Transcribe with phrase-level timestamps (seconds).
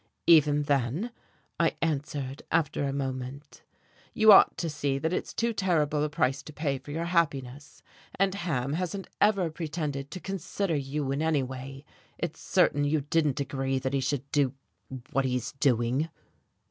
[0.25, 1.11] "Even then,"
[1.59, 3.61] I answered after a moment,
[4.15, 7.83] "you ought to see that it's too terrible a price to pay for your happiness.
[8.15, 11.85] And Ham hasn't ever pretended to consider you in any way.
[12.17, 14.53] It's certain you didn't agree that he should do
[15.11, 16.09] what he is doing."